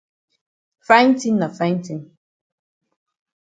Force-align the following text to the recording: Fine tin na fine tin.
Fine 0.87 1.13
tin 1.21 1.35
na 1.39 1.47
fine 1.57 1.79
tin. 1.85 1.99